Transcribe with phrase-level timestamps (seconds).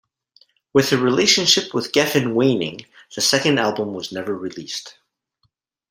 [0.73, 4.97] With their relationship with Geffen waining, the second album was never released.